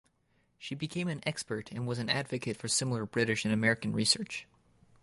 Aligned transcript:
She 0.57 0.73
became 0.73 1.07
an 1.09 1.21
expert 1.27 1.71
and 1.71 1.85
was 1.85 1.99
an 1.99 2.09
advocate 2.09 2.57
for 2.57 2.67
similar 2.67 3.05
British 3.05 3.45
and 3.45 3.53
American 3.53 3.93
research. 3.93 4.47